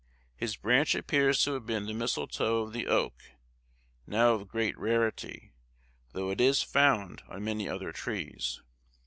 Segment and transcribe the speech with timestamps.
[0.35, 3.21] His branch appears to have been the misletoe of the oak,
[4.07, 5.51] now of great rarity,
[6.13, 8.63] though it is found on many other trees.